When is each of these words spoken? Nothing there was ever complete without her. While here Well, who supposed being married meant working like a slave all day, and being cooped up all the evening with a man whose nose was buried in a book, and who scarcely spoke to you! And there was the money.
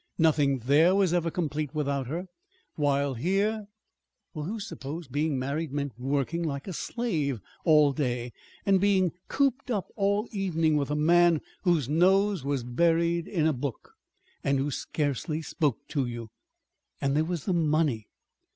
Nothing 0.17 0.57
there 0.65 0.95
was 0.95 1.13
ever 1.13 1.29
complete 1.29 1.75
without 1.75 2.07
her. 2.07 2.25
While 2.73 3.13
here 3.13 3.67
Well, 4.33 4.45
who 4.45 4.59
supposed 4.59 5.11
being 5.11 5.37
married 5.37 5.71
meant 5.71 5.91
working 5.95 6.41
like 6.41 6.67
a 6.67 6.73
slave 6.73 7.39
all 7.65 7.93
day, 7.93 8.33
and 8.65 8.81
being 8.81 9.11
cooped 9.27 9.69
up 9.69 9.89
all 9.95 10.23
the 10.23 10.35
evening 10.39 10.75
with 10.75 10.89
a 10.89 10.95
man 10.95 11.39
whose 11.65 11.87
nose 11.87 12.43
was 12.43 12.63
buried 12.63 13.27
in 13.27 13.45
a 13.45 13.53
book, 13.53 13.91
and 14.43 14.57
who 14.57 14.71
scarcely 14.71 15.43
spoke 15.43 15.77
to 15.89 16.07
you! 16.07 16.31
And 16.99 17.15
there 17.15 17.23
was 17.23 17.45
the 17.45 17.53
money. 17.53 18.07